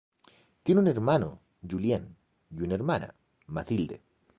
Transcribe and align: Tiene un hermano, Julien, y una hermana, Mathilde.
Tiene 0.63 0.81
un 0.81 0.87
hermano, 0.87 1.41
Julien, 1.61 2.15
y 2.49 2.63
una 2.63 2.73
hermana, 2.73 3.13
Mathilde. 3.45 4.01